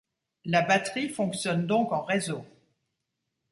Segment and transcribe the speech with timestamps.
[0.45, 2.43] La batterie fonctionne donc en réseau.